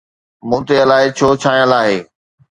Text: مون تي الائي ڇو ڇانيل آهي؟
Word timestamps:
مون 0.47 0.61
تي 0.67 0.75
الائي 0.83 1.07
ڇو 1.17 1.27
ڇانيل 1.41 1.71
آهي؟ 1.81 1.97